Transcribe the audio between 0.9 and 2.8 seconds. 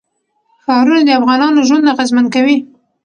د افغانانو ژوند اغېزمن کوي.